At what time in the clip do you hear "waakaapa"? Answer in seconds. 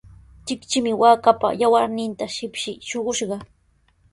1.01-1.47